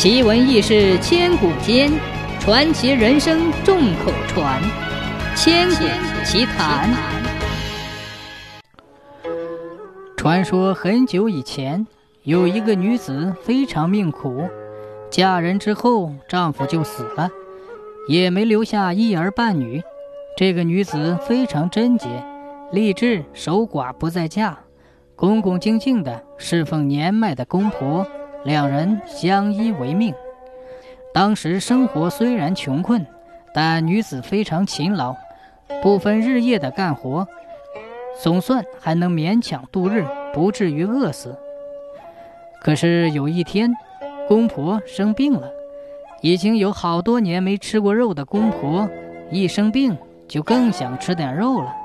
[0.00, 1.90] 奇闻异事千古间，
[2.38, 4.62] 传奇人生众口传。
[5.34, 5.84] 千古
[6.24, 6.88] 奇谈。
[10.16, 11.84] 传说很久以前，
[12.22, 14.48] 有一个女子非常命苦，
[15.10, 17.28] 嫁人之后丈夫就死了，
[18.06, 19.82] 也没留下一儿半女。
[20.36, 22.06] 这个女子非常贞洁，
[22.70, 24.56] 立志守寡不再嫁，
[25.16, 28.06] 恭恭敬敬的侍奉年迈的公婆。
[28.48, 30.14] 两人相依为命。
[31.12, 33.06] 当时生活虽然穷困，
[33.52, 35.14] 但女子非常勤劳，
[35.82, 37.28] 不分日夜的干活，
[38.22, 41.38] 总算还能勉强度日，不至于饿死。
[42.62, 43.70] 可是有一天，
[44.26, 45.50] 公婆生病了，
[46.22, 48.88] 已经有好多年没吃过肉的公婆，
[49.30, 49.94] 一生病
[50.26, 51.76] 就更想吃点肉了。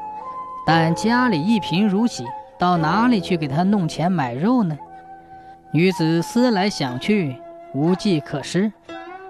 [0.65, 2.23] 但家里一贫如洗，
[2.57, 4.77] 到哪里去给他弄钱买肉呢？
[5.75, 7.35] 女子思来想去，
[7.73, 8.71] 无计可施，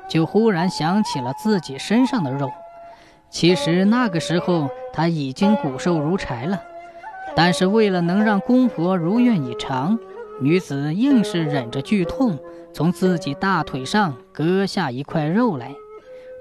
[0.10, 2.52] 就忽然想起了自己身上的肉。
[3.30, 6.62] 其实那个时候她已经骨瘦如柴了，
[7.34, 9.98] 但是为了能让公婆如愿以偿，
[10.42, 12.38] 女子硬是忍着剧痛，
[12.74, 15.72] 从自己大腿上割下一块肉来，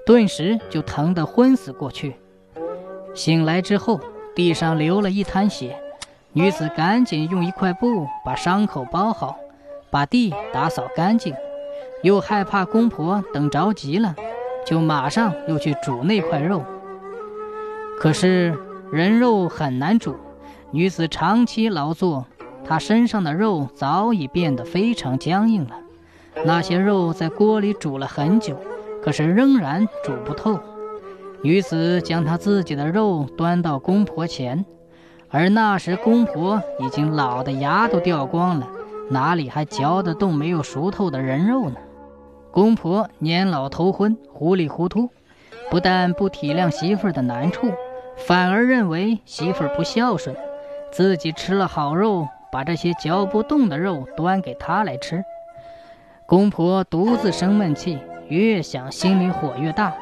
[0.05, 2.17] 顿时就疼得昏死过去。
[3.15, 4.01] 醒来之后，
[4.35, 5.79] 地上流了一滩血，
[6.33, 9.37] 女子赶紧用一块布把伤口包好。
[9.93, 11.35] 把地打扫干净，
[12.01, 14.15] 又害怕公婆等着急了，
[14.65, 16.63] 就马上又去煮那块肉。
[17.99, 18.57] 可是
[18.91, 20.15] 人肉很难煮，
[20.71, 22.25] 女子长期劳作，
[22.65, 25.75] 她身上的肉早已变得非常僵硬了。
[26.43, 28.57] 那些肉在锅里煮了很久，
[29.03, 30.59] 可是仍然煮不透。
[31.43, 34.65] 女子将她自己的肉端到公婆前，
[35.29, 38.67] 而那时公婆已经老的牙都掉光了。
[39.09, 41.75] 哪里还嚼得动没有熟透的人肉呢？
[42.51, 45.09] 公婆年老头昏，糊里糊涂，
[45.69, 47.71] 不但不体谅媳妇儿的难处，
[48.15, 50.35] 反而认为媳妇儿不孝顺，
[50.91, 55.23] 自己吃了好肉，把这些嚼不动的肉端给他来吃。
[56.25, 59.93] 公婆独自生闷气，越想心里火越大，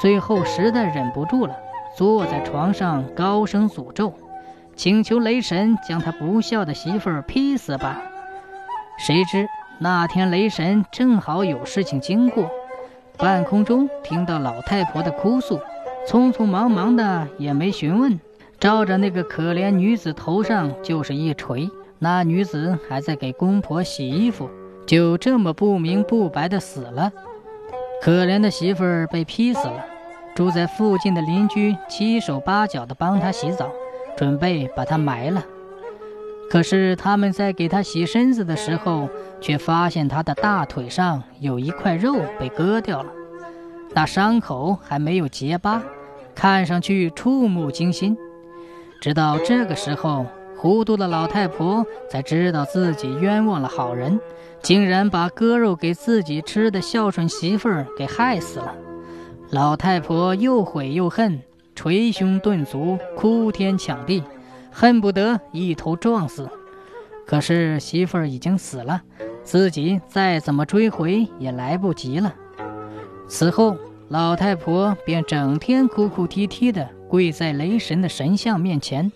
[0.00, 1.56] 最后实在忍不住了，
[1.96, 4.12] 坐在床上高声诅咒，
[4.74, 8.00] 请求雷神将他不孝的媳妇儿劈死吧。
[9.00, 12.50] 谁知那天雷神正好有事情经过，
[13.16, 15.58] 半空中听到老太婆的哭诉，
[16.06, 18.20] 匆匆忙忙的也没询问，
[18.58, 21.70] 照着那个可怜女子头上就是一锤。
[21.98, 24.50] 那女子还在给公婆洗衣服，
[24.86, 27.10] 就这么不明不白的死了。
[28.02, 29.86] 可怜的媳妇儿被劈死了，
[30.34, 33.70] 住在附近的邻居七手八脚的帮她洗澡，
[34.14, 35.42] 准备把她埋了。
[36.50, 39.08] 可是他们在给他洗身子的时候，
[39.40, 43.12] 却发现他的大腿上有一块肉被割掉了，
[43.94, 45.80] 那伤口还没有结疤，
[46.34, 48.16] 看上去触目惊心。
[49.00, 54.18] 直到这个时候，糊涂的老太婆才知道自己冤枉了好人，
[54.60, 58.74] 竟然把割肉给自己吃的孝顺媳妇儿给害死了。
[59.50, 61.40] 老太婆又悔又恨，
[61.76, 64.22] 捶胸顿足，哭天抢地。
[64.70, 66.48] 恨不得一头撞死，
[67.26, 69.02] 可是媳妇儿已经死了，
[69.42, 72.34] 自己再怎么追回也来不及了。
[73.28, 73.76] 此后，
[74.08, 79.12] 老太婆便整天哭哭啼啼的跪在雷神的神像面前，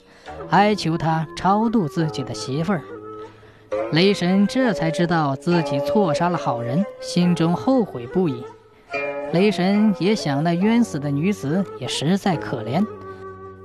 [0.50, 2.82] 哀求他超度自己的媳妇儿。
[3.92, 8.44] 雷神这才知道自己错杀了好人，心中后悔不已。
[9.32, 12.84] 雷神也想，那冤死的女子也实在可怜。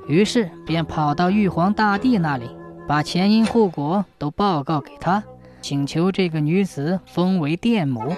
[0.09, 2.49] 于是便跑到玉皇大帝那里，
[2.87, 5.23] 把前因后果都报告给他，
[5.61, 8.15] 请求这个女子封为电母。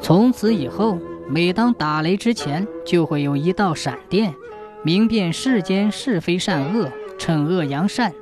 [0.00, 0.98] 从此以后，
[1.28, 4.34] 每当打雷之前，就会有一道闪电，
[4.82, 8.14] 明辨世间是非善恶，惩恶扬善。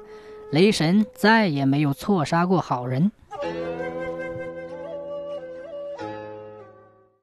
[0.50, 3.12] 雷神再也没有错杀过好人。